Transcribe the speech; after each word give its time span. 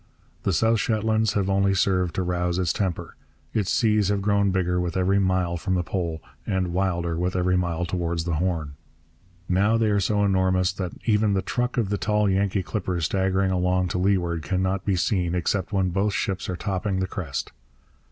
The 0.41 0.51
South 0.51 0.79
Shetlands 0.79 1.33
have 1.33 1.47
only 1.47 1.75
served 1.75 2.15
to 2.15 2.23
rouse 2.23 2.57
its 2.57 2.73
temper. 2.73 3.15
Its 3.53 3.69
seas 3.71 4.07
have 4.07 4.23
grown 4.23 4.49
bigger 4.49 4.79
with 4.81 4.97
every 4.97 5.19
mile 5.19 5.57
from 5.57 5.75
the 5.75 5.83
Pole, 5.83 6.23
and 6.43 6.73
wilder 6.73 7.15
with 7.19 7.35
every 7.35 7.55
mile 7.55 7.85
towards 7.85 8.23
the 8.23 8.37
Horn. 8.37 8.73
Now 9.47 9.77
they 9.77 9.91
are 9.91 9.99
so 9.99 10.23
enormous 10.25 10.73
that 10.73 10.93
even 11.05 11.33
the 11.33 11.43
truck 11.43 11.77
of 11.77 11.89
the 11.89 11.99
tall 11.99 12.27
Yankee 12.27 12.63
clipper 12.63 12.99
staggering 12.99 13.51
along 13.51 13.89
to 13.89 13.99
leeward 13.99 14.41
cannot 14.41 14.85
be 14.85 14.95
seen 14.95 15.35
except 15.35 15.71
when 15.71 15.89
both 15.91 16.13
ships 16.15 16.49
are 16.49 16.55
topping 16.57 16.99
the 16.99 17.05
crest. 17.05 17.51